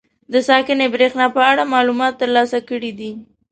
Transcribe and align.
د 0.31 0.33
ساکنې 0.49 0.85
برېښنا 0.93 1.25
په 1.35 1.41
اړه 1.51 1.63
معلومات 1.73 2.13
تر 2.21 2.29
لاسه 2.35 2.59
کړي 2.69 2.91
دي. 2.99 3.11